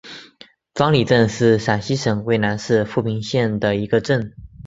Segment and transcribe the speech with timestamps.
[0.73, 4.33] 庄里镇是陕西省渭南市富平县的一个镇。